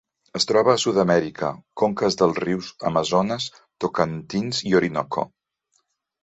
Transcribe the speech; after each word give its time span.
Es 0.37 0.45
troba 0.51 0.71
a 0.75 0.79
Sud-amèrica: 0.83 1.49
conques 1.81 2.17
dels 2.21 2.39
rius 2.45 2.71
Amazones, 2.91 3.47
Tocantins 3.85 4.63
i 4.71 4.75
Orinoco. 4.81 5.27